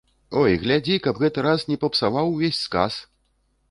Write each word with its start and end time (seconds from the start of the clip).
Ой, 0.43 0.55
глядзі, 0.63 0.97
каб 1.05 1.21
гэты 1.25 1.45
раз 1.49 1.69
не 1.71 1.81
папсаваў 1.87 2.35
увесь 2.35 2.63
сказ! 2.67 3.03